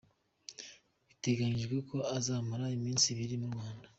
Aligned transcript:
Biteganijwe 1.07 1.75
ko 1.89 1.97
azamara 2.17 2.65
iminsi 2.77 3.05
ibiri 3.13 3.35
mu 3.41 3.47
Rwanda. 3.53 3.87